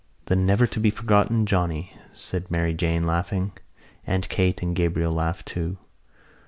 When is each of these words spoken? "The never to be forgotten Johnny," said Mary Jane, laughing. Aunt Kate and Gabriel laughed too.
"The 0.25 0.35
never 0.35 0.65
to 0.65 0.79
be 0.79 0.89
forgotten 0.89 1.45
Johnny," 1.45 1.95
said 2.11 2.49
Mary 2.49 2.73
Jane, 2.73 3.05
laughing. 3.05 3.51
Aunt 4.07 4.29
Kate 4.29 4.63
and 4.63 4.75
Gabriel 4.75 5.11
laughed 5.11 5.45
too. 5.47 5.77